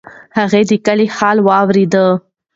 هغه 0.37 0.59
د 0.69 0.71
کلي 0.85 1.07
حال 1.15 1.37
واورېد. 1.47 1.93